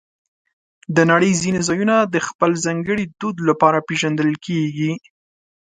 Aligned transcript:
د 0.95 0.97
نړۍ 1.11 1.31
ځینې 1.41 1.59
ځایونه 1.67 1.95
د 2.13 2.15
خپل 2.27 2.51
ځانګړي 2.65 3.03
دود 3.19 3.37
لپاره 3.49 3.85
پېژندل 3.87 4.31
کېږي. 4.45 4.91